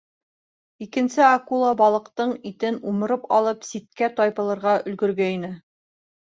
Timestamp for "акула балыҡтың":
1.25-2.33